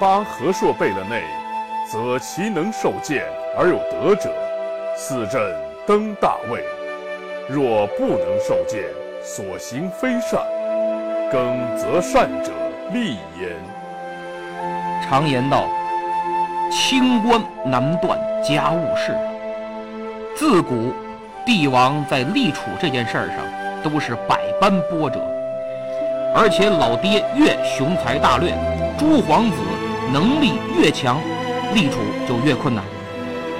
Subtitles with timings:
[0.00, 1.22] 八和硕贝勒内，
[1.90, 3.24] 则其能受剑
[3.56, 4.30] 而有德者，
[4.96, 5.40] 四朕
[5.84, 6.60] 登大位；
[7.48, 8.84] 若不能受剑，
[9.24, 10.40] 所行非善，
[11.32, 12.52] 更则善者
[12.92, 13.50] 立焉。
[15.04, 15.66] 常言道
[16.70, 19.12] ：“清官难断家务事。”
[20.38, 20.92] 自古，
[21.44, 23.38] 帝王在立储这件事儿上
[23.82, 25.18] 都是百般波折，
[26.36, 28.52] 而且老爹越雄才大略，
[28.96, 29.56] 诸皇子
[30.12, 31.20] 能力越强，
[31.74, 32.84] 立储就越困难。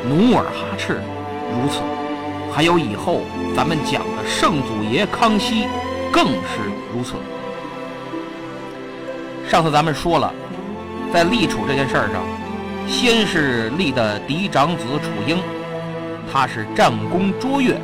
[0.09, 1.01] 努尔哈赤
[1.53, 1.81] 如此。
[2.53, 3.21] 还有以后
[3.55, 5.67] 咱们讲的圣祖爷康熙，
[6.11, 7.15] 更是如此。
[9.49, 10.33] 上次咱们说了，
[11.13, 12.23] 在立储这件事儿上，
[12.89, 15.39] 先是立的嫡长子楚英，
[16.33, 17.81] 他是战功卓越，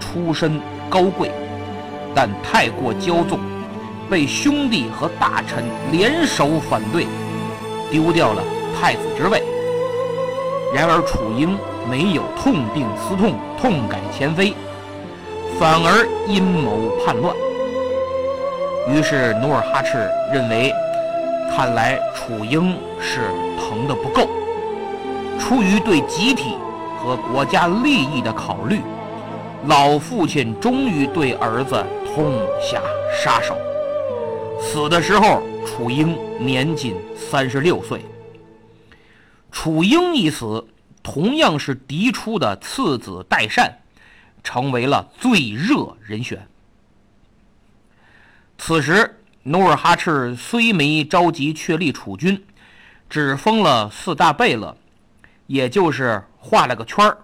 [0.00, 1.30] 出身高贵，
[2.14, 3.38] 但太过骄纵，
[4.10, 7.06] 被兄弟和大臣联手反对，
[7.90, 8.42] 丢掉了
[8.78, 9.42] 太子之位。
[10.74, 11.58] 然而楚英。
[11.88, 14.52] 没有痛定思痛、痛改前非，
[15.56, 17.32] 反而阴谋叛乱。
[18.88, 19.96] 于是努尔哈赤
[20.32, 20.74] 认为，
[21.54, 23.20] 看来楚英是
[23.56, 24.28] 疼的不够。
[25.38, 26.56] 出于对集体
[26.98, 28.80] 和国家利益的考虑，
[29.66, 31.80] 老父亲终于对儿子
[32.12, 32.82] 痛下
[33.14, 33.54] 杀手。
[34.60, 38.00] 死的时候，楚英年仅三十六岁。
[39.50, 40.66] 楚英一死。
[41.02, 43.78] 同样是嫡出的次子代善，
[44.42, 46.48] 成为了最热人选。
[48.58, 52.44] 此时，努尔哈赤虽没着急确立储君，
[53.08, 54.76] 只封了四大贝勒，
[55.46, 57.18] 也就是画了个圈儿，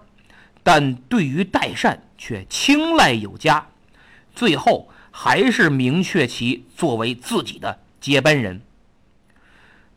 [0.63, 3.67] 但对于代善却青睐有加，
[4.33, 8.61] 最后还是明确其作为自己的接班人。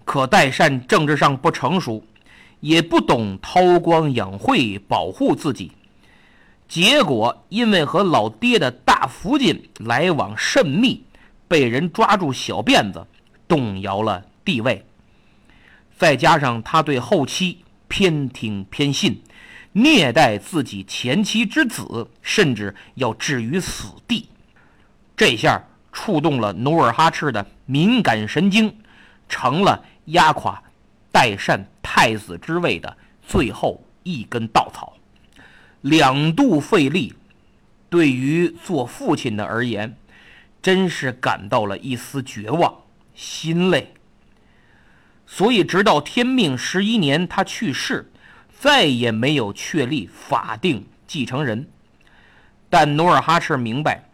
[0.06, 2.06] 可代善政治上不成熟。
[2.60, 5.72] 也不懂韬光养晦，保护自己，
[6.66, 11.04] 结果因为和老爹的大福晋来往甚密，
[11.46, 13.06] 被人抓住小辫子，
[13.46, 14.86] 动摇了地位。
[15.98, 19.22] 再加上他对后妻偏听偏信，
[19.72, 24.30] 虐待自己前妻之子，甚至要置于死地，
[25.14, 25.62] 这下
[25.96, 28.76] 触动了努尔哈赤的敏感神经，
[29.30, 30.62] 成了压垮
[31.10, 31.66] 代善。
[31.88, 32.94] 太子之位的
[33.26, 34.92] 最后一根稻草，
[35.80, 37.14] 两度费力，
[37.88, 39.96] 对于做父亲的而言，
[40.60, 42.74] 真是感到了一丝绝望、
[43.14, 43.94] 心累。
[45.26, 48.12] 所以，直到天命十一年，他去世，
[48.58, 51.70] 再也没有确立法定继承人。
[52.68, 54.04] 但努尔哈赤明白，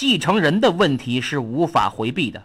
[0.00, 2.44] 继承人的问题是无法回避的，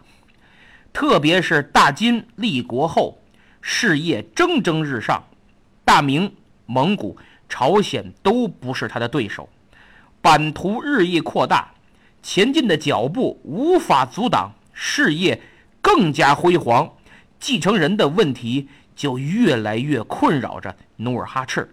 [0.92, 3.22] 特别是大金立国后。
[3.60, 5.22] 事业蒸蒸日上，
[5.84, 6.34] 大明、
[6.66, 7.16] 蒙古、
[7.48, 9.48] 朝鲜都不是他的对手，
[10.20, 11.72] 版图日益扩大，
[12.24, 15.40] 前进的脚步无法阻挡，事业
[15.80, 16.92] 更加辉煌，
[17.38, 21.72] 继承人的问题就越来越困扰着努尔哈赤，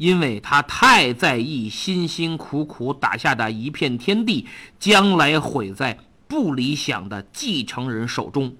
[0.00, 4.48] 因为他太在意辛辛苦苦打下的一片天地
[4.78, 8.56] 将来毁在不理想的继承人手中，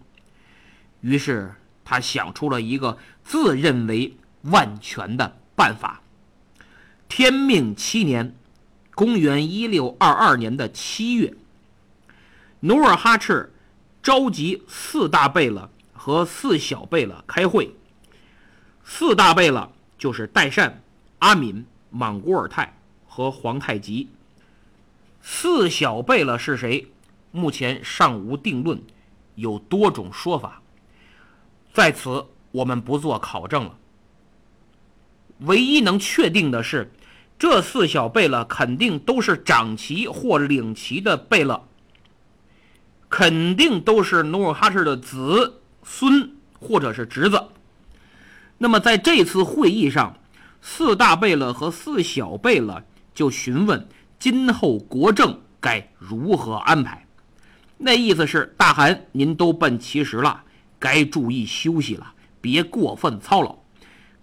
[1.00, 1.54] 于是。
[1.82, 6.02] 他想出了一个自认为万全的办法。
[7.08, 8.36] 天命七年，
[8.94, 11.34] 公元一六二二年的七月，
[12.60, 13.52] 努尔哈赤
[14.04, 17.74] 召集四大贝勒和四小贝勒开会。
[18.84, 20.80] 四大贝勒就是代善、
[21.20, 22.76] 阿敏、莽古尔泰
[23.06, 24.08] 和皇太极。
[25.22, 26.88] 四小贝勒是谁？
[27.30, 28.82] 目前尚无定论，
[29.36, 30.60] 有多种说法，
[31.72, 33.76] 在此我们不做考证了。
[35.40, 36.90] 唯一能确定的是，
[37.38, 41.62] 这四小贝勒肯定都是长旗或领旗的贝勒，
[43.08, 47.48] 肯定都是努尔哈赤的子孙或者是侄子。
[48.58, 50.16] 那么在这次会议上，
[50.62, 52.82] 四大贝勒和四小贝勒
[53.14, 57.06] 就询问今后国政该如何安排。
[57.78, 60.42] 那意思是，大汗您都奔七十了，
[60.78, 63.58] 该注意休息了，别过分操劳，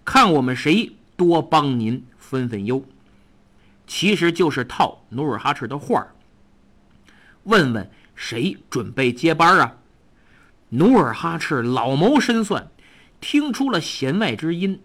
[0.04, 2.84] 看我们谁多帮您分分忧。
[3.86, 6.06] 其实就是套努尔哈赤的话，
[7.44, 9.76] 问问谁准备接班啊？
[10.68, 12.70] 努尔哈赤老谋深算，
[13.20, 14.80] 听出了弦外之音。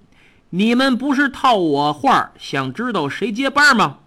[0.56, 3.98] 你们不是套我话儿，想知道谁接班吗？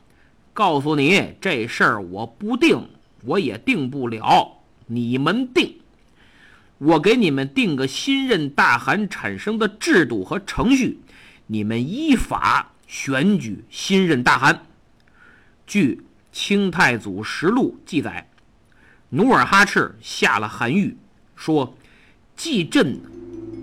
[0.52, 2.88] 告诉你，这事儿我不定，
[3.24, 4.60] 我也定不了。
[4.86, 5.80] 你们定，
[6.78, 11.00] 我给你们定个新任大汗产生的制度和程序，
[11.48, 14.66] 你们依法选举新任大汗。
[15.66, 15.96] 据
[16.30, 18.30] 《清太祖实录》记载，
[19.08, 20.94] 努尔哈赤下了韩谕，
[21.34, 21.76] 说
[22.36, 23.00] ：“继朕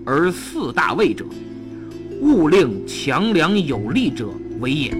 [0.04, 1.24] 而四大位者，
[2.24, 4.96] 勿令强梁有力者为也，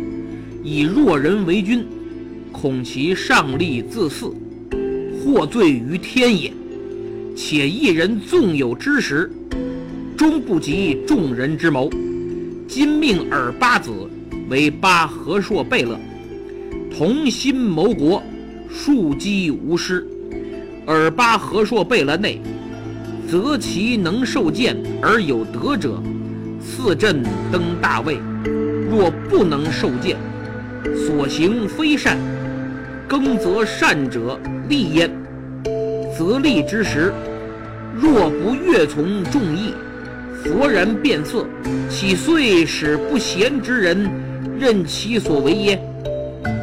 [0.63, 1.83] 以弱人为君，
[2.53, 4.31] 恐其上立自肆。”
[5.25, 6.53] 获罪于天也，
[7.35, 9.31] 且一人纵有之时，
[10.19, 11.89] 终不及众人之谋。
[12.69, 13.91] 今命尔八子
[14.51, 15.99] 为八和硕贝勒，
[16.95, 18.23] 同心谋国，
[18.69, 20.07] 庶几无失。
[20.85, 22.39] 尔八和硕贝勒内，
[23.27, 26.03] 择其能受见而有德者，
[26.65, 27.23] 赐朕
[27.53, 28.15] 登大位；
[28.91, 30.17] 若不能受剑，
[31.07, 32.17] 所行非善。
[33.07, 35.11] 耕则善者利焉，
[36.17, 37.13] 则利之时，
[37.95, 39.75] 若不悦从众议，
[40.43, 41.47] 佛然变色，
[41.91, 44.11] 岂遂使不贤之人
[44.59, 45.81] 任其所为耶？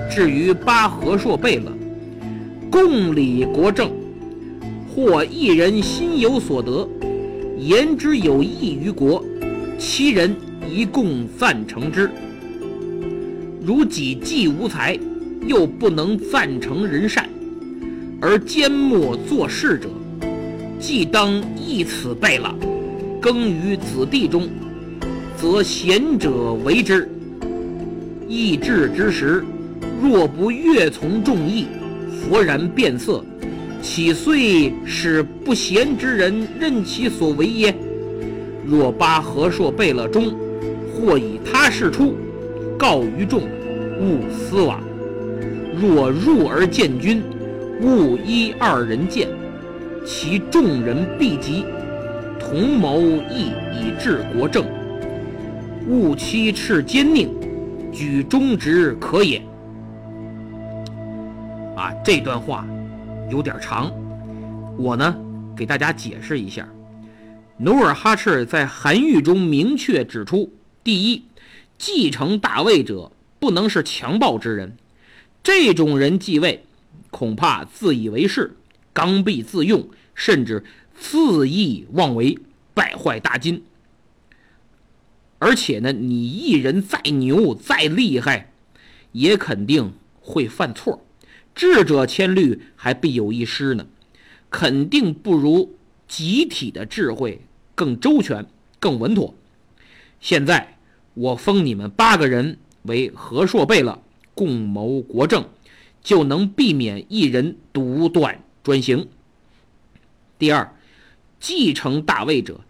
[0.10, 1.72] 至于八和硕贝勒，
[2.72, 3.92] 共理国政，
[4.90, 6.90] 或一人心有所得，
[7.58, 9.24] 言之有益于国，
[9.84, 10.36] 七人
[10.70, 12.08] 一共赞成之。
[13.66, 14.96] 如己既无才。
[15.48, 17.28] 又不能赞成人善，
[18.22, 19.90] 而缄默做事者，
[20.80, 22.56] 既当义此辈了。
[23.20, 24.48] 耕于子弟中，
[25.36, 27.10] 则贤者为之。
[28.28, 29.44] 义志之时，
[30.00, 31.66] 若不悦从众议，
[32.22, 33.26] 佛然变色，
[33.82, 37.76] 岂遂使不贤之人任其所为耶？
[38.72, 40.34] 若八和硕贝勒中，
[40.94, 42.16] 或以他事出，
[42.80, 43.42] 告于众，
[44.00, 44.82] 勿私往。
[45.76, 47.22] 若入而见君，
[47.82, 49.28] 勿依二人见，
[50.06, 51.66] 其众人必急，
[52.40, 54.66] 同谋议以治国政。
[55.90, 57.28] 勿欺斥奸佞，
[57.92, 59.42] 举忠直可也。
[61.76, 62.66] 啊，这段话
[63.30, 63.92] 有点长，
[64.78, 65.14] 我呢
[65.58, 66.66] 给大家解释一下。
[67.64, 70.52] 努尔哈赤在韩愈中明确指出：
[70.84, 71.26] 第一，
[71.78, 74.76] 继承大位者不能是强暴之人。
[75.44, 76.66] 这种人继位，
[77.12, 78.56] 恐怕自以为是、
[78.94, 80.66] 刚愎自用，甚至
[81.00, 82.40] 恣意妄为，
[82.74, 83.62] 败坏大金。
[85.38, 88.52] 而且呢，你一人再牛、再厉害，
[89.12, 91.06] 也肯定会犯错。
[91.54, 93.86] 智者千虑，还必有一失呢。
[94.50, 95.76] 肯定不如
[96.08, 97.42] 集体的智慧
[97.82, 98.46] 更周全、
[98.80, 99.34] 更稳妥。
[100.20, 100.78] 现在
[101.16, 104.00] 我封你们八个人为和硕贝勒。
[104.34, 105.46] 共谋国政，
[106.02, 109.08] 就能避免一人独断专行。
[110.40, 110.74] 第二，
[111.40, 112.62] 继承大位者，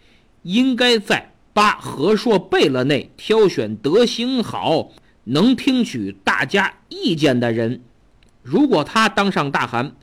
[0.41, 4.91] 应该在八和硕贝勒内挑选德行好、
[5.25, 7.81] 能听取大家意见的人。
[8.41, 9.95] 如果他当上大汗，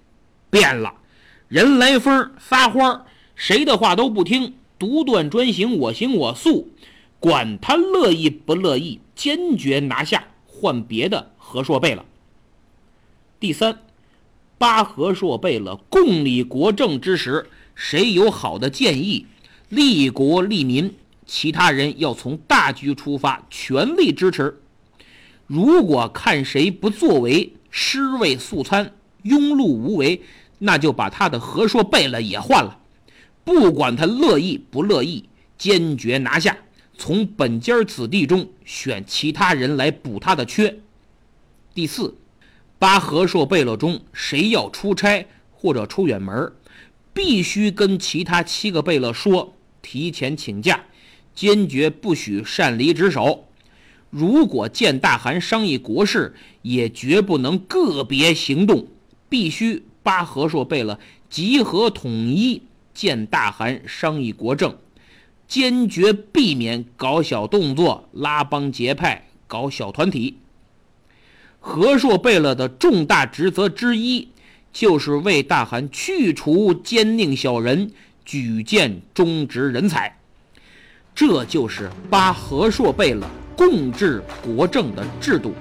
[0.48, 0.94] 变了，
[1.48, 6.68] 人来疯撒欢谁的话都不听，独断专行，我行我素，
[7.18, 11.32] 管他乐意不乐意，坚决拿下，换别的。
[11.50, 12.04] 和硕贝勒。
[13.40, 13.78] 第三，
[14.58, 19.24] 八和硕贝勒共理国政之时，谁有好的建议，
[19.70, 20.94] 利国利民，
[21.24, 24.60] 其他人要从大局出发，全力支持。
[25.46, 28.92] 如果看谁不作为，尸位素餐，
[29.24, 30.20] 庸碌无为，
[30.58, 32.78] 那就把他的和硕贝勒也换了，
[33.48, 35.24] 不管他乐意不乐意，
[35.56, 36.58] 坚决拿下，
[36.98, 40.80] 从本家子弟中选其他人来补他的缺。
[41.72, 42.14] 第四，
[42.78, 46.52] 八和硕贝勒中谁要出差或者出远门，
[47.14, 50.84] 必须跟其他七个贝勒说，提前请假，
[51.34, 53.46] 坚决不许擅离职守。
[54.10, 58.88] 如果见大汗商议国事，也绝不能个别行动，
[59.30, 61.00] 必须八和硕贝勒
[61.30, 62.60] 集合统一
[62.98, 64.76] 见大汗商议国政，
[65.46, 70.38] 坚决避免搞小动作、拉帮结派、搞小团体。
[71.60, 74.30] 和硕贝勒的重大职责之一，
[74.72, 77.92] 就是为大汗去除奸佞小人，
[78.24, 80.18] 举荐忠直人才。
[81.14, 83.24] 这就是八和硕贝勒。
[83.56, 85.52] 共治国政的制度，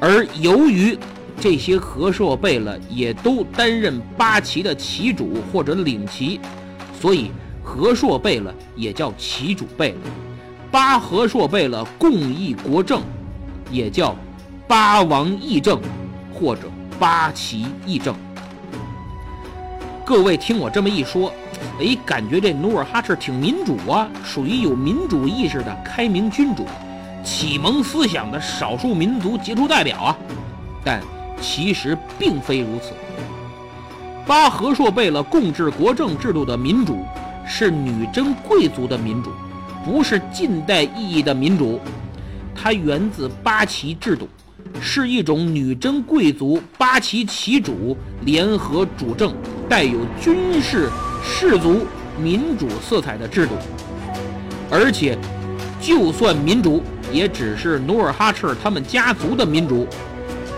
[0.00, 0.98] 而由于
[1.44, 6.40] 这些和硕贝勒也都担任八旗的旗主或者领旗，
[6.98, 7.30] 所以
[7.62, 9.98] 和硕贝勒也叫旗主贝勒。
[10.70, 13.02] 八和硕贝勒共议国政，
[13.70, 14.16] 也叫
[14.66, 15.78] 八王议政
[16.32, 16.62] 或者
[16.98, 18.16] 八旗议政。
[20.02, 21.30] 各位听我这么一说，
[21.78, 26.64] 哎，感觉这努尔哈赤挺民主啊，属于有民主意识的开明君主。
[27.22, 30.16] 启蒙思想的少数民族杰出代表啊，
[30.82, 31.02] 但
[31.40, 32.92] 其实并非如此。
[34.26, 37.04] 八和硕贝勒共治国政制度的民主，
[37.46, 39.30] 是女真贵族的民主，
[39.84, 41.80] 不是近代意义的民主。
[42.54, 44.28] 它源自八旗制度，
[44.80, 49.34] 是一种女真贵族八旗旗主联合主政、
[49.68, 50.90] 带有军事、
[51.22, 51.86] 氏族、
[52.18, 53.54] 民主色彩的制度。
[54.70, 55.18] 而且，
[55.80, 56.82] 就算民主。
[57.12, 59.86] 也只是努尔哈赤他们家族的民主。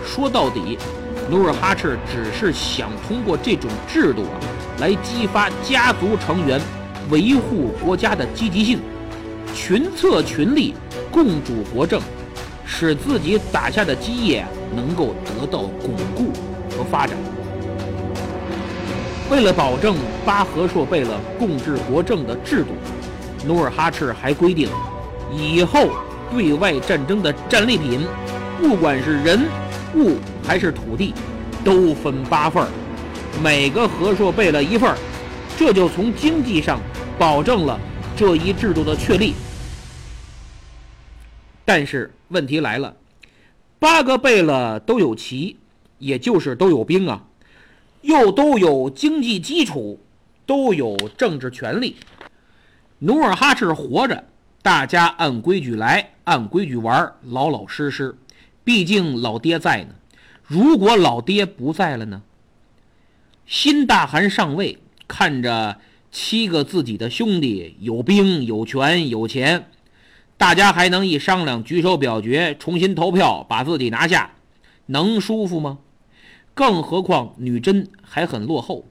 [0.07, 0.79] 说到底，
[1.29, 4.39] 努尔哈赤只是想通过这种制度啊，
[4.79, 6.59] 来激发家族成员
[7.09, 8.79] 维护国家的积极性，
[9.53, 10.73] 群策群力，
[11.11, 12.01] 共主国政，
[12.65, 16.31] 使自己打下的基业能够得到巩固
[16.71, 17.17] 和发展。
[19.29, 22.69] 为了保证巴和硕贝勒共治国政的制度，
[23.45, 24.69] 努尔哈赤还规定，
[25.31, 25.89] 以后。
[26.29, 28.05] 对外战争的战利品，
[28.59, 29.39] 不管是人、
[29.95, 31.13] 物还是土地，
[31.63, 32.69] 都分八份儿，
[33.41, 34.97] 每个和硕贝勒一份儿，
[35.57, 36.79] 这就从经济上
[37.17, 37.79] 保证了
[38.15, 39.33] 这一制度的确立。
[41.65, 42.95] 但是问题来了，
[43.79, 45.57] 八个贝勒都有旗，
[45.99, 47.23] 也就是都有兵啊，
[48.01, 49.99] 又都有经济基础，
[50.45, 51.95] 都有政治权利。
[52.99, 54.23] 努尔哈赤活着。
[54.63, 58.13] 大家按规矩来，按规矩玩，老老实实。
[58.67, 59.95] 毕竟老爹在呢。
[60.45, 62.21] 如果老爹不在了呢？
[63.45, 65.79] 新大汗上位，看着
[66.11, 69.69] 七个自己的兄弟有兵有权有钱，
[70.37, 74.31] 大家还能一商量，举手表决，重新投票，把自己拿下，
[74.87, 75.77] 能舒服吗？
[76.53, 78.83] 更何况女真还很落后，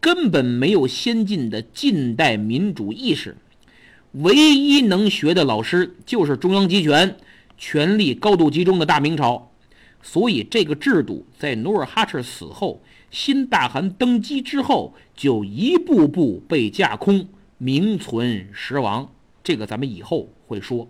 [0.00, 3.38] 根本没有先进的近代民主意识。
[4.12, 7.16] 唯一能学的老师就是中央集权、
[7.58, 9.52] 权力高度集中的大明朝，
[10.00, 19.12] 所以这个制度在努尔哈赤死后、新大汗登基之后就一步步被架空，名存实亡。
[19.42, 20.88] 这个咱们以后会说。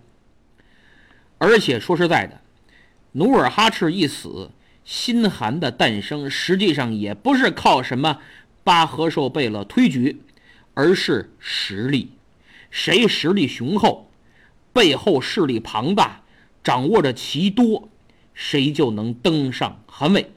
[1.39, 2.41] 而且说实在的，
[3.13, 4.51] 努尔哈赤一死，
[4.85, 8.19] 新汗的诞生实际上也不是靠什么
[8.63, 10.21] 巴和硕贝勒推举，
[10.73, 12.11] 而是实力。
[12.69, 14.11] 谁实力雄厚，
[14.71, 16.21] 背后势力庞大，
[16.63, 17.89] 掌握着其多，
[18.33, 20.31] 谁就能登上汗位。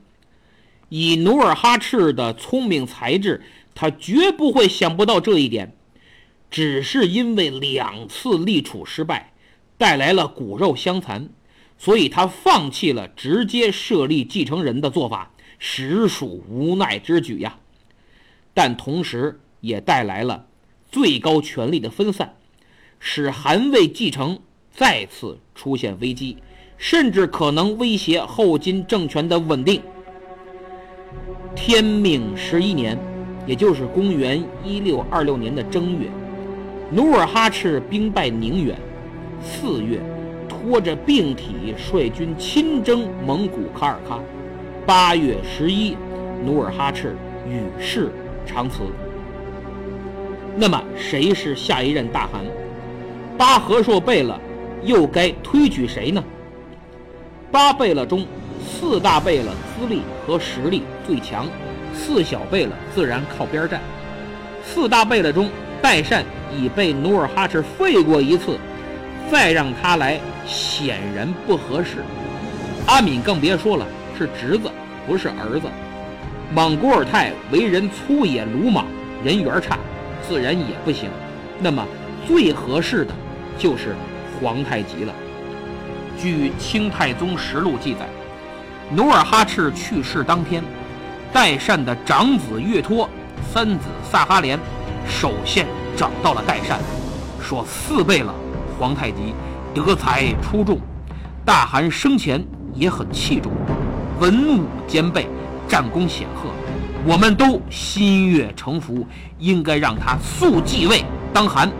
[0.88, 3.42] 以努尔哈赤的聪明才智，
[3.74, 5.74] 他绝不会想不到这一点。
[6.50, 9.32] 只是因为两次立储失败，
[9.78, 11.30] 带来了骨肉相残，
[11.78, 17.58] 所以他放弃了直接设立继承人的做法，实属无奈之举呀。
[18.52, 20.46] 但同时也带来了。
[20.90, 22.36] 最高权力的分散，
[23.00, 24.40] 使韩魏继承
[24.74, 26.38] 再次出现危机，
[26.78, 29.82] 甚至可能威胁后金政权的稳定。
[31.54, 32.98] 天命十一年，
[33.46, 36.08] 也就是公元一六二六年的正月，
[36.90, 38.76] 努尔哈赤兵败宁远。
[39.42, 40.00] 四月，
[40.48, 44.18] 拖着病体率军亲征蒙古卡尔喀。
[44.86, 45.96] 八月十一，
[46.44, 47.14] 努尔哈赤
[47.46, 48.10] 与世
[48.46, 48.80] 长辞。
[50.56, 52.42] 那么谁是下一任大汗？
[53.36, 54.38] 巴和硕贝勒
[54.84, 56.22] 又该推举谁呢？
[57.50, 58.26] 八贝勒中，
[58.60, 61.46] 四大贝勒资历和实力最强，
[61.94, 63.80] 四小贝勒自然靠边站。
[64.64, 65.48] 四大贝勒中，
[65.80, 66.24] 代善
[66.56, 68.58] 已被努尔哈赤废过一次，
[69.30, 71.98] 再让他来显然不合适。
[72.86, 73.86] 阿敏更别说了，
[74.18, 74.70] 是侄子，
[75.06, 75.68] 不是儿子。
[76.54, 78.86] 莽古尔泰为人粗野鲁莽，
[79.24, 79.78] 人缘差，
[80.28, 81.08] 自然也不行。
[81.58, 81.86] 那么
[82.26, 83.14] 最合适的
[83.56, 83.94] 就是
[84.42, 85.14] 皇太极了。
[86.18, 88.08] 据《清太宗实录》记载，
[88.90, 90.62] 努尔哈赤去世当天，
[91.32, 93.08] 代善的长子岳托、
[93.52, 94.58] 三子萨哈连
[95.08, 96.80] 首先找到了代善，
[97.40, 98.34] 说四贝勒
[98.78, 99.32] 皇太极
[99.72, 100.78] 德才出众，
[101.44, 102.44] 大汗生前
[102.74, 103.52] 也很器重，
[104.18, 105.28] 文武兼备，
[105.68, 106.50] 战功显赫，
[107.06, 109.06] 我们都心悦诚服，
[109.38, 111.70] 应该让他速继位当汗。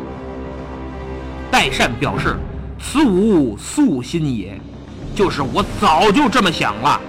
[1.51, 2.37] 代善表示
[2.83, 4.61] ：“此吾素心也，
[5.15, 7.01] 就是我早就这么想了。”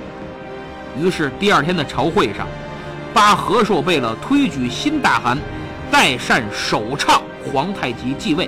[1.01, 2.48] 于是第二天的朝会上，
[3.13, 5.38] 八和硕贝勒推举新大汗
[5.92, 8.48] 代善首倡皇太极继位，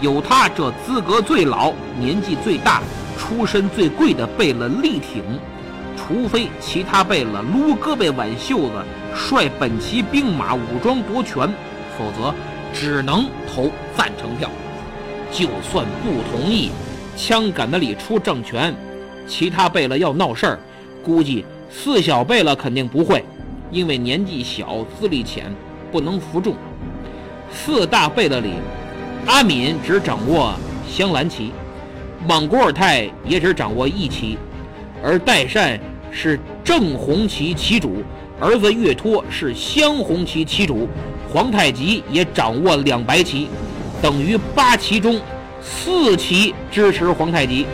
[0.00, 2.80] 有他这资格最老、年纪最大、
[3.18, 5.22] 出身最贵的贝勒力挺，
[5.94, 8.72] 除非其他贝勒撸胳膊挽袖子，
[9.14, 11.46] 率本旗兵马武装夺权，
[11.98, 12.34] 否则
[12.72, 14.50] 只能投赞成票。
[15.32, 16.70] 就算不同意，
[17.16, 18.74] 枪杆子里出政权，
[19.26, 20.58] 其他贝勒要闹事儿，
[21.02, 23.24] 估计四小贝勒肯定不会，
[23.70, 25.50] 因为年纪小、资历浅，
[25.90, 26.54] 不能服众。
[27.50, 28.50] 四大贝勒里，
[29.24, 30.54] 阿敏只掌握
[30.86, 31.50] 镶蓝旗，
[32.28, 34.36] 莽古尔泰也只掌握一旗，
[35.02, 38.02] 而代善是正红旗旗主，
[38.38, 40.86] 儿子岳托是镶红旗旗主，
[41.32, 43.48] 皇太极也掌握两白旗。
[44.02, 45.20] 等于八旗中
[45.62, 47.64] 四旗支持皇太极，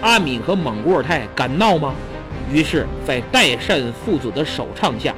[0.00, 1.94] 阿敏和莽古尔泰敢闹吗？
[2.50, 5.14] 于是，在代善父子的首倡下，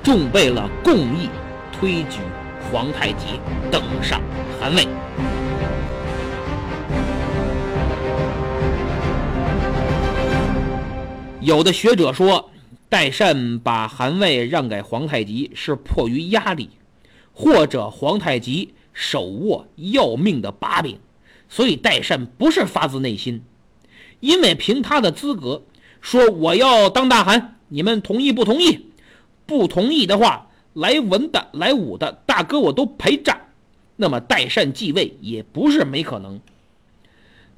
[0.00, 1.28] 众贝勒共议
[1.72, 2.20] 推举
[2.70, 3.40] 皇太极
[3.72, 4.20] 登上
[4.60, 4.86] 汗位。
[11.40, 12.50] 有的学者说，
[12.88, 16.70] 代善把汗位让给皇太极是迫于压力，
[17.32, 18.72] 或者皇太极。
[18.92, 20.98] 手握要命的把柄，
[21.48, 23.42] 所以代善不是发自内心，
[24.20, 25.62] 因为凭他的资格
[26.00, 28.86] 说我要当大汗，你们同意不同意？
[29.46, 33.48] 不同意的话，来文的来武的大哥我都陪战。
[33.96, 36.40] 那么代善继位也不是没可能，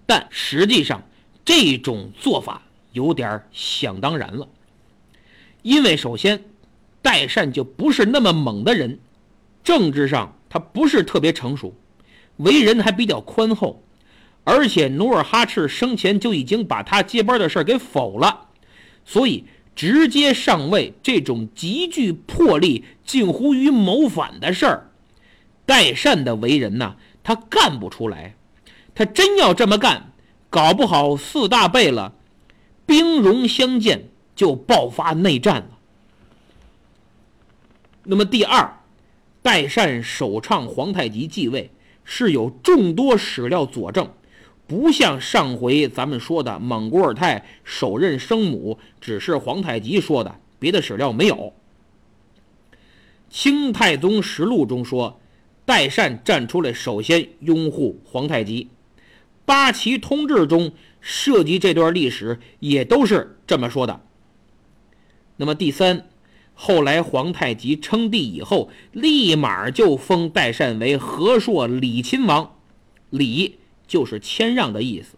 [0.06, 1.02] 但实际上
[1.44, 4.48] 这种做法有点想当然了，
[5.62, 6.44] 因为首先
[7.02, 8.98] 代善就不是那么猛的人，
[9.62, 10.36] 政治上。
[10.54, 11.74] 他不是特别成熟，
[12.36, 13.82] 为人还比较宽厚，
[14.44, 18.46] 而且努尔哈赤生前就已经把他接班的事给否了，
[19.04, 24.90] 所以直接上位这种极具魄力、近乎于谋反的事儿，
[25.66, 28.36] 代善的为人呢，他干不出来。
[28.94, 30.12] 他真要这么干，
[30.50, 32.12] 搞不好四大贝勒
[32.86, 35.78] 兵戎相见，就爆发内战了。
[38.04, 38.72] 那么第二。
[39.44, 41.70] 代善首倡皇太极继位
[42.02, 44.08] 是有众多史料佐证，
[44.66, 51.36] 不像上回咱们说的蒙古尔泰首任生母只是皇太极说的，别的史料没有。
[53.28, 55.20] 《清太宗实录》中说，
[55.66, 58.64] 代善站出来首先拥护皇太极，
[59.44, 64.00] 《八旗通志》中涉及这段历史也都是这么说的。
[65.36, 66.06] 那么第三。
[66.54, 72.56] 后来皇太极称帝以后，立马就封代善为和硕礼亲王，
[73.10, 75.16] 礼就是谦让的意思。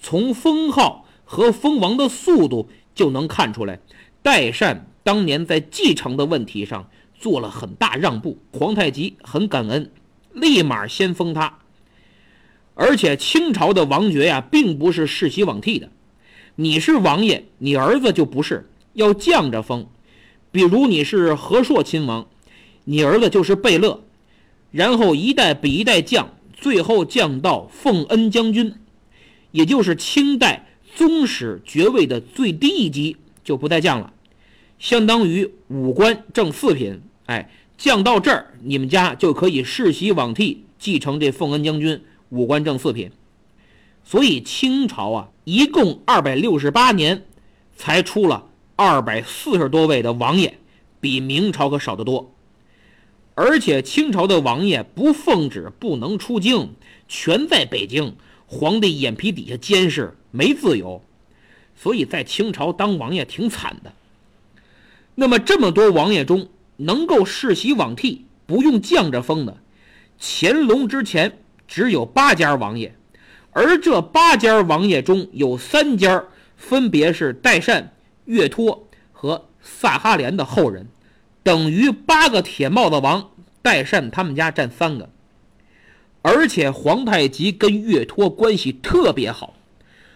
[0.00, 3.80] 从封号和封王的速度就能看出来，
[4.22, 9.92] 代善当年在继承的问题上做了很大让步，皇太极很感恩，
[10.32, 11.58] 立马先封他。
[12.74, 15.90] 而且清朝的王爵呀，并不是世袭罔替的，
[16.56, 19.86] 你是王爷，你儿子就不是，要降着封。
[20.52, 22.26] 比如你是和硕亲王，
[22.84, 24.02] 你儿子就是贝勒，
[24.72, 28.74] 然后一代比一代降，最后降到奉恩将军，
[29.52, 34.12] 也就是清代宗室爵位的最低一级，就不再降了，
[34.78, 37.00] 相当于五官正四品。
[37.26, 43.12] 哎，降到这儿，你们家就可以世袭罔替，继承这奉恩将军五官正四品。
[44.02, 47.24] 所以清朝啊，一共二百六十八年，
[47.76, 48.49] 才出了。
[48.82, 50.56] 二百四十多位的王爷，
[51.02, 52.34] 比明朝可少得多。
[53.34, 56.70] 而且清朝的王爷不奉旨不能出京，
[57.06, 58.16] 全在北京，
[58.46, 61.04] 皇帝眼皮底下监视，没自由。
[61.76, 63.92] 所以在清朝当王爷挺惨的。
[65.14, 69.58] 那么这么多王爷中，能够世袭罔替，不用降着封的，
[70.18, 71.36] 乾隆之前
[71.68, 72.96] 只有八家王爷，
[73.50, 76.24] 而这八家王爷中有三家
[76.56, 77.92] 分别是代善、
[78.30, 80.86] 岳托和萨哈连的后人，
[81.42, 85.08] 等于八个铁帽子王，代善他们家占三个。
[86.22, 89.54] 而且皇太极跟岳托关系特别好，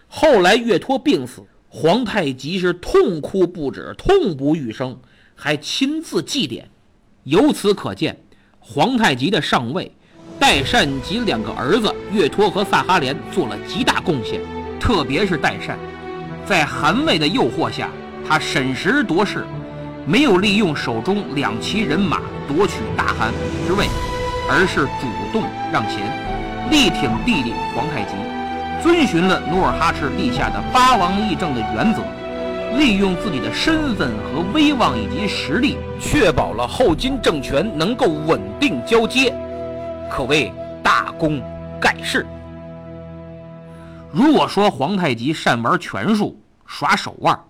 [0.06, 4.96] 后来岳托病死，皇太极是痛哭不止，痛不欲生，
[5.34, 6.66] 还亲自祭奠。
[7.24, 8.16] 由此可见，
[8.60, 9.90] 皇太极的上位，
[10.38, 14.40] 代善及两个儿子岳托和萨哈连做了极大贡献，
[14.78, 15.76] 特别是代善，
[16.46, 17.90] 在韩魏的诱惑下，
[18.28, 19.44] 他审时度势，
[20.06, 23.32] 没有利用手中两旗人马夺取大汗
[23.66, 23.86] 之位。
[24.46, 26.04] 而是主动让贤，
[26.70, 28.12] 力挺弟弟皇太极，
[28.82, 32.02] 遵循了努尔哈赤立下的八王议政的原则，
[32.76, 39.34] 利用自己的身份和威望以及实力，确保了后金政权能够稳定交接，
[40.10, 41.40] 可谓大功
[41.80, 42.26] 盖世。
[44.12, 47.40] 如果说皇太极善玩权术、耍手腕，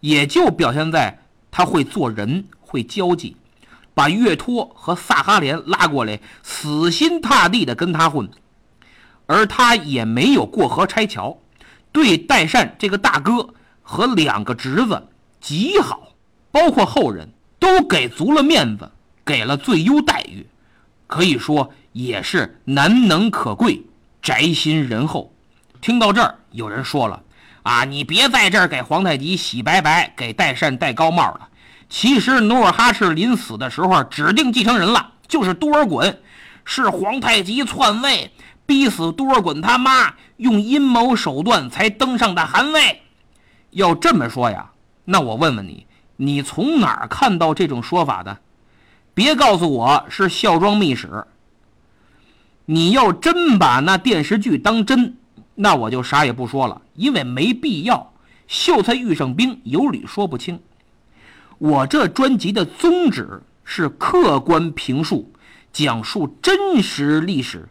[0.00, 1.18] 也就表现在
[1.50, 3.36] 他会做人、会交际。
[3.94, 8.30] 把岳托和萨哈连拉过来，死心塌地的跟他混，
[9.26, 11.36] 而他也没有过河拆桥，
[11.90, 15.08] 对代善这个大哥和两个侄子
[15.40, 16.12] 极好，
[16.52, 18.88] 包括后人都给足了面子，
[19.24, 20.46] 给了最优待遇，
[21.08, 23.82] 可以说也是难能可贵，
[24.22, 25.34] 宅心仁厚。
[25.80, 27.20] 听到这儿，有人说了
[27.68, 31.48] ：“啊，你别在这儿给皇太极洗白白，给代善戴高帽了。”
[31.90, 36.16] 其实努尔哈赤临死的时候指定继承人了，就是多尔衮，
[36.64, 38.32] 是皇太极篡位，
[38.64, 43.02] 逼死多尔衮他妈，用阴谋手段才登上的汗位。
[43.72, 44.70] 要这么说呀，
[45.04, 48.38] 那我问问你，你从哪儿看到这种说法的？
[49.12, 51.26] 别告诉我是孝庄秘史。
[52.64, 55.17] 你要真把那电视剧当真，
[55.60, 58.12] 那我就啥也不说了，因为没必要。
[58.46, 60.60] 秀才遇上兵，有理说不清。
[61.58, 65.32] 我这专辑的宗旨是客观评述，
[65.72, 67.68] 讲述真实历史，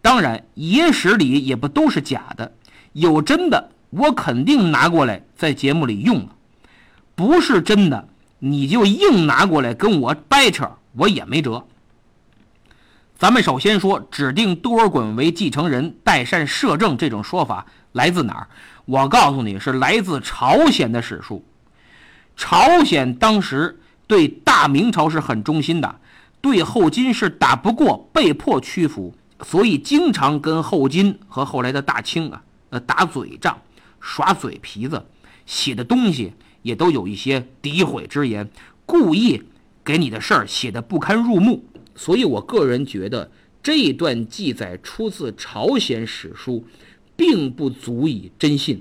[0.00, 2.50] 当然野史里也不都是假的，
[2.94, 6.30] 有真的，我肯定拿过来在节目里用了；
[7.14, 11.66] 不是真的，你就硬拿过来跟我掰扯，我也没辙。
[13.18, 18.48] 咱们首先说指定多尔衮为继承人，代善摄政这种说法来自哪儿？
[18.84, 21.44] 我告诉你是来自朝鲜的史书。
[22.36, 25.96] 朝鲜当时对大明朝是很忠心的，
[26.40, 33.58] 对后金是打不过，被迫屈服，所以经常跟后金和后来的大清啊，呃打嘴仗，
[33.98, 35.04] 耍嘴皮子，
[35.44, 38.48] 写的东西也都有一些诋毁之言，
[38.86, 39.42] 故意
[39.82, 41.64] 给你的事儿写的不堪入目。
[41.98, 43.30] 所以我个人觉得
[43.62, 46.64] 这一段记载出自朝鲜史书，
[47.14, 48.80] 并不足以真信。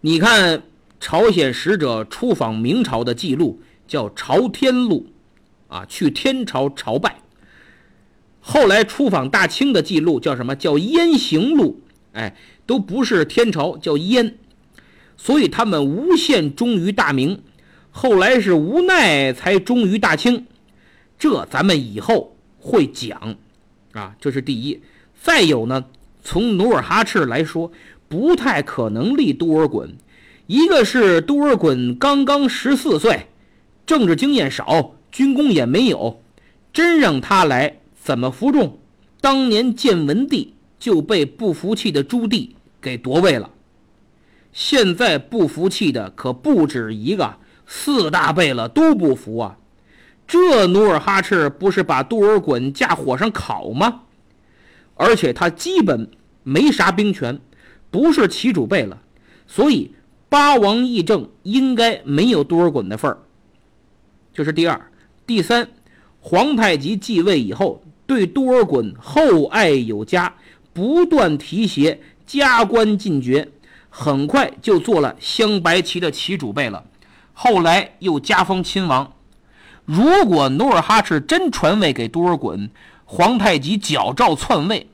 [0.00, 0.64] 你看。
[1.04, 5.08] 朝鲜使者出访明朝的记录叫《朝天录》，
[5.74, 7.22] 啊，去天朝朝拜。
[8.38, 10.54] 后来出访大清的记录叫什么？
[10.54, 11.82] 叫《燕行录》。
[12.16, 12.36] 哎，
[12.66, 14.38] 都不是天朝，叫燕。
[15.16, 17.42] 所以他们无限忠于大明，
[17.90, 20.46] 后来是无奈才忠于大清。
[21.22, 23.36] 这咱们以后会讲，
[23.92, 24.82] 啊，这是第一。
[25.22, 25.84] 再有呢，
[26.24, 27.70] 从努尔哈赤来说，
[28.08, 29.90] 不太可能立多尔衮。
[30.48, 33.28] 一个是多尔衮刚刚十四岁，
[33.86, 36.20] 政治经验少，军功也没有，
[36.72, 38.80] 真让他来怎么服众？
[39.20, 42.48] 当年建文帝就被不服气的朱棣
[42.80, 43.48] 给夺位了，
[44.52, 49.58] 现在不服气的可不止一个，四大贝勒都不服啊！
[50.26, 54.02] 这努尔哈赤不是把多尔衮架火上烤吗？
[54.94, 56.10] 而且他基本
[56.42, 57.40] 没啥兵权，
[57.90, 59.02] 不是旗主贝了，
[59.46, 59.94] 所以。
[60.28, 63.18] 八王议政应该没有多尔衮的份儿，
[64.32, 64.90] 这是第二、
[65.26, 65.68] 第三。
[66.20, 70.34] 皇太极继位以后，对多尔衮厚爱有加，
[70.72, 73.46] 不断提携，加官进爵，
[73.90, 76.82] 很快就做了镶白旗的旗主贝了，
[77.34, 79.12] 后来又加封亲王。
[79.84, 82.70] 如果努尔哈赤真传位给多尔衮，
[83.04, 84.88] 皇太极矫诏篡位，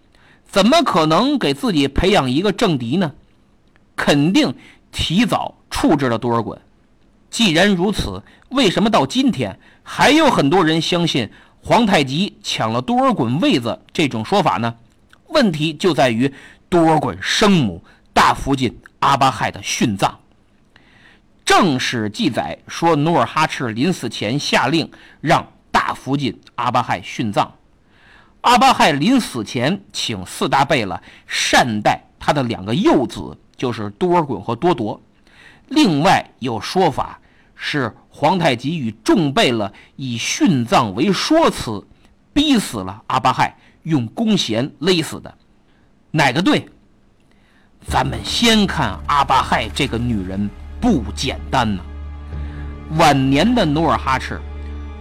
[0.47, 3.13] 怎么可能给自己培养一个政敌呢？
[3.97, 4.55] 肯定。
[4.91, 6.57] 提早处置了多尔衮。
[7.29, 11.31] 既然如此，为什么到今天还有很多人相信
[11.63, 14.75] 皇太极抢了多尔衮位子这种说法呢？
[15.27, 16.33] 问题就在于
[16.71, 20.18] 多尔衮生母大福晋阿巴亥的殉葬。
[21.49, 24.91] 正史记载说，努尔哈赤临死前下令
[25.23, 27.51] 让大福晋阿巴亥殉葬。
[28.43, 35.01] 阿巴亥临死前请四大贝勒善待他的两个幼子，就是多尔衮和多铎。
[35.69, 37.19] 另外有说法
[37.55, 41.83] 是皇太极与众贝勒以殉葬为说辞，
[42.35, 45.35] 逼死了阿巴亥，用弓弦勒死的。
[46.11, 46.69] 哪个对？
[47.87, 51.83] 咱们先看阿巴亥这个女人不简单呐。
[52.97, 54.41] 晚年的努尔哈赤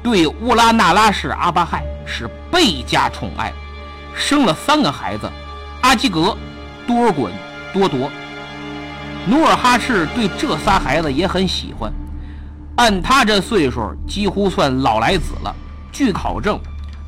[0.03, 3.53] 对乌拉那拉氏阿巴亥是倍加宠爱，
[4.15, 5.29] 生了三个孩子：
[5.81, 6.35] 阿基格、
[6.85, 7.29] 多尔衮、
[7.73, 8.09] 多铎。
[9.25, 11.91] 努尔哈赤对这仨孩子也很喜欢，
[12.77, 15.53] 按他这岁数，几乎算老来子了。
[15.91, 16.59] 据考证，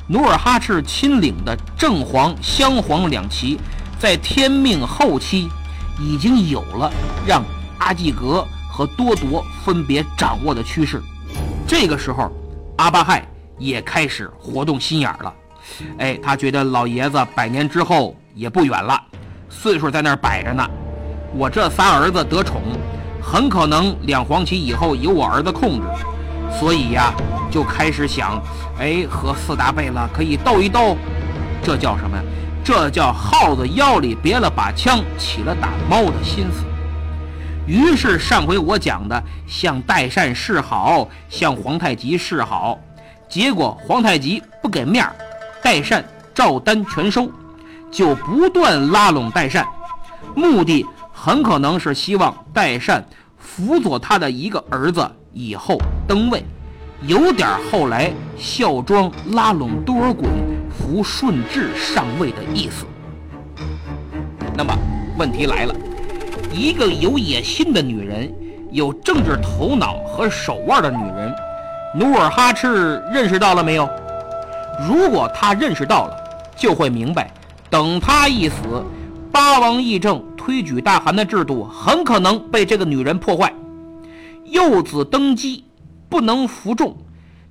[0.06, 3.58] 努尔哈赤亲领的正黄、镶黄两旗。
[3.98, 5.48] 在天命后期，
[5.98, 6.90] 已经有了
[7.26, 7.44] 让
[7.78, 8.46] 阿济格
[8.80, 11.02] 和多铎分别掌握的趋势。
[11.68, 12.32] 这个时候，
[12.78, 15.34] 阿巴亥也开始活动心眼了。
[15.98, 18.98] 哎，他觉得老爷子百年之后也不远了，
[19.50, 20.66] 岁数在那儿摆着呢。
[21.34, 22.62] 我这仨儿子得宠，
[23.22, 25.86] 很可能两黄旗以后由我儿子控制，
[26.58, 27.12] 所以呀，
[27.50, 28.42] 就开始想，
[28.78, 30.96] 哎，和四大贝勒可以斗一斗。
[31.62, 32.22] 这叫什么呀？
[32.64, 36.64] 这叫耗子腰里别了把枪，起了打猫的心思。
[37.70, 42.76] 于是上回我讲的，向代善示好，向皇太极示好，
[43.28, 45.14] 结果皇太极不给面儿，
[45.62, 46.04] 代善
[46.34, 47.30] 照单全收，
[47.88, 49.64] 就不断拉拢代善，
[50.34, 53.06] 目的很可能是希望代善
[53.38, 55.78] 辅佐他的一个儿子以后
[56.08, 56.44] 登位，
[57.02, 60.26] 有点后来孝庄拉拢多尔衮。
[60.76, 62.84] 扶顺治上位的意思。
[64.56, 64.76] 那么
[65.16, 65.74] 问题来了，
[66.52, 68.32] 一个有野心的女人，
[68.72, 71.32] 有政治头脑和手腕的女人，
[71.94, 73.88] 努尔哈赤认识到了没有？
[74.88, 76.16] 如果他认识到了，
[76.56, 77.32] 就会明白，
[77.68, 78.56] 等他一死，
[79.30, 83.52] 八王议政、推举大汗的制度很可能被这个女人破坏。
[84.44, 85.64] 幼子登基
[86.08, 86.96] 不能服众，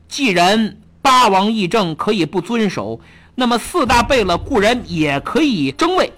[0.10, 3.00] 既然八王议政可以不遵守。
[3.36, 6.12] 那么四大贝勒固然也可以争位，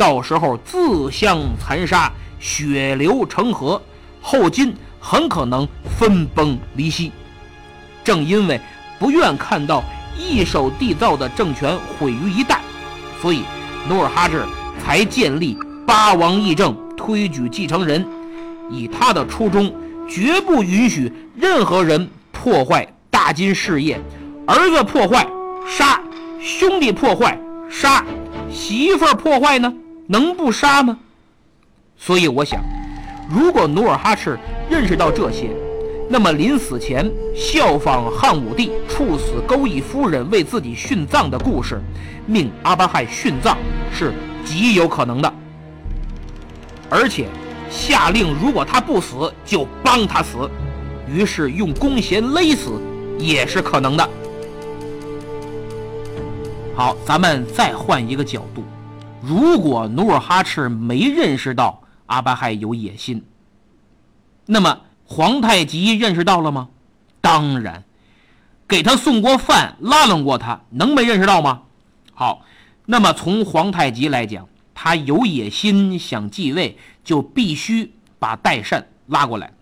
[0.00, 3.82] 到时候自相残杀，血流成河，
[4.22, 7.12] 后金很可能分崩离析。
[8.02, 8.58] 正因为
[8.98, 9.84] 不愿看到
[10.18, 12.56] 一手缔造的政权毁于一旦，
[13.20, 13.42] 所以
[13.90, 14.42] 努尔哈赤
[14.82, 15.54] 才建立
[15.86, 18.02] 八王议政，推举继承人。
[18.70, 19.70] 以他的初衷，
[20.08, 24.00] 绝不允许任何人破坏大金事业，
[24.46, 25.26] 儿子破坏
[25.68, 26.00] 杀。
[26.40, 28.02] 兄弟破坏杀，
[28.50, 29.70] 媳妇儿破坏呢，
[30.10, 30.98] 能不杀吗？
[31.96, 32.60] 所以我想，
[33.32, 34.36] 如果努尔哈赤
[34.68, 35.50] 认识到这些，
[36.08, 41.80] 那么临死前效仿汉武帝处死钩弋夫人为自己殉葬的故事，
[42.26, 43.56] 命阿巴亥殉葬
[43.92, 44.12] 是
[44.44, 45.32] 极有可能的。
[46.88, 47.28] 而且
[47.70, 50.50] 下令，如果他不死，就帮他死，
[51.08, 52.82] 于是用弓弦勒死
[53.16, 54.10] 也是可能的。
[56.74, 58.64] 好，咱们再换一个角度，
[59.22, 63.24] 如果努尔哈赤没认识到阿巴亥有野心，
[64.46, 66.68] 那么皇太极认识到了吗？
[67.20, 67.84] 当然，
[68.66, 71.62] 给他送过饭，拉拢过他，能没认识到吗？
[72.14, 72.44] 好，
[72.86, 79.52] 那么从皇太极来讲，他有野心想继位，就必须把代善拉过来。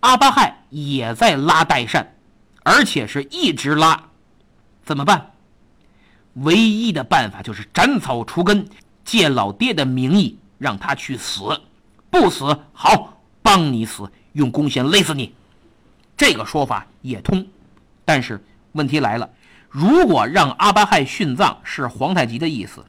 [0.00, 2.14] 阿巴亥也在拉代善，
[2.62, 4.10] 而且是一直拉，
[4.84, 5.32] 怎么办？
[6.36, 8.66] 唯一的办法就是斩草除根，
[9.04, 11.60] 借老爹的名义让他去死，
[12.10, 15.34] 不死好帮你死，用弓弦勒死你。
[16.16, 17.46] 这个说法也通，
[18.04, 19.30] 但是问题来了：
[19.70, 22.84] 如果让阿巴亥殉葬是皇太极的意思，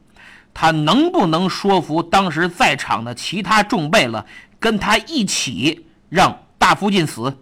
[0.52, 4.26] 他能不能说服当时在场的其他众贝勒
[4.58, 7.38] 跟他一起让大福晋死？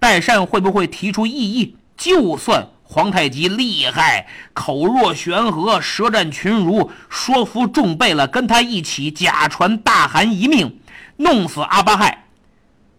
[0.00, 1.76] 代善会不会提出异议？
[1.96, 2.66] 就算。
[2.90, 10.80] 皇太极厉害，口若悬河，舌战群儒，说服众贝勒跟他一起假传大汗遗命，
[11.18, 12.24] 弄死阿巴亥。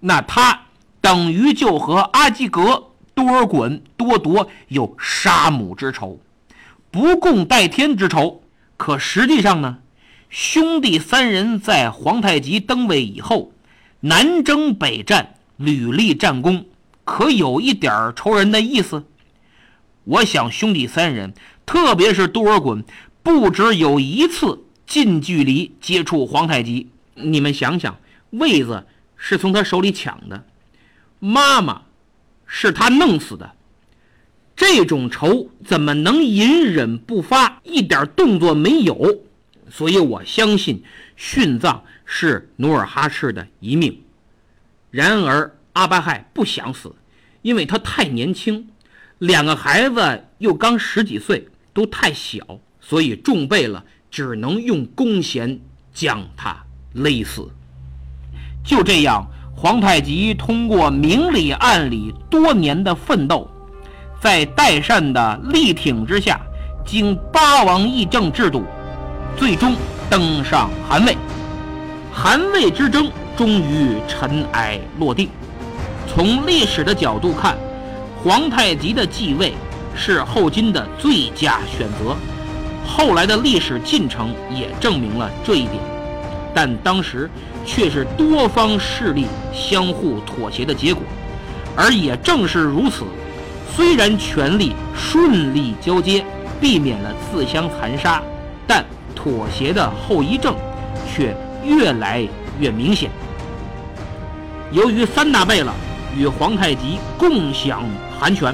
[0.02, 0.62] 那他
[1.02, 6.20] 等于就和阿基格、多尔衮、多铎有杀母之仇，
[6.92, 8.44] 不共戴天之仇。
[8.78, 9.80] 可实际上呢，
[10.30, 13.52] 兄弟三人在皇太极登位以后，
[14.02, 16.66] 南征北战，屡立战功，
[17.04, 19.04] 可有一点仇人的意思。
[20.10, 21.36] 我想，兄弟三人，
[21.68, 22.84] 特别是多尔衮，
[23.22, 26.90] 不止有一次近距离接触皇太极。
[27.14, 28.00] 你们想想，
[28.32, 30.46] 位子是从他手里抢的，
[31.20, 31.84] 妈妈
[32.48, 33.52] 是他弄死的，
[34.56, 39.20] 这种仇怎么能隐忍不发，一点动作没有？
[39.70, 40.82] 所以我相信
[41.16, 44.02] 殉葬是努尔哈赤的遗命。
[44.90, 46.96] 然而阿巴亥不想死，
[47.44, 48.70] 因为他太年轻，
[49.20, 52.40] 两个孩子又刚十几岁，都太小，
[52.80, 55.60] 所以众贝勒只能用弓弦
[55.94, 56.56] 将他
[56.94, 57.50] 勒死。
[58.64, 63.50] 就这样，皇太极通过明里暗里多年的奋斗，
[64.22, 66.40] 在代善的力挺之下，
[66.86, 68.64] 经八王议政制度，
[69.36, 69.76] 最终
[70.10, 71.18] 登上汗位。
[72.14, 75.30] 汗位之争终于尘埃落定。
[76.08, 77.58] 从历史的角度看，
[78.22, 79.54] 皇太极的继位
[79.96, 82.16] 是后金的最佳选择。
[82.86, 85.76] 后来的历史进程也证明了这一点，
[86.54, 87.30] 但当时
[87.66, 91.02] 却是多方势力相互妥协的结果。
[91.78, 93.06] 而也正是如此，
[93.74, 96.26] 虽然权力顺利交接，
[96.60, 98.22] 避免了自相残杀，
[98.68, 98.84] 但
[99.16, 100.54] 妥协的后遗症
[101.08, 102.28] 却越来
[102.60, 103.10] 越明显。
[104.72, 105.72] 由于三大贝勒
[106.18, 107.84] 与皇太极共享
[108.20, 108.54] 韩权，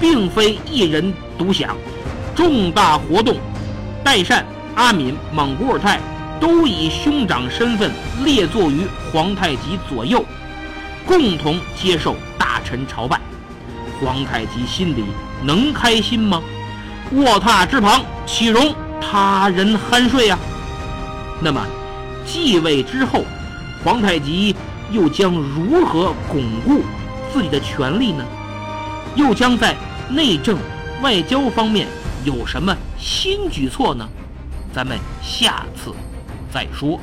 [0.00, 1.76] 并非一人独享，
[2.34, 3.36] 重大活动，
[4.04, 5.98] 代善、阿敏、莽古尔泰
[6.38, 7.90] 都以兄长身份
[8.24, 10.24] 列坐于皇太极左右，
[11.04, 13.20] 共同接受大臣朝拜。
[14.00, 15.04] 皇太极心里
[15.42, 16.40] 能开心吗？
[17.10, 20.38] 卧榻之旁岂容他人酣睡呀？
[21.40, 21.66] 那么，
[22.24, 23.24] 继位之后，
[23.82, 24.54] 皇太极
[24.92, 26.84] 又将如何巩固
[27.32, 28.24] 自己的权力呢？
[29.18, 29.74] 又将在
[30.08, 30.56] 内政、
[31.02, 31.88] 外交方面
[32.24, 34.08] 有什么新举措呢？
[34.72, 35.92] 咱们下次
[36.52, 37.00] 再说。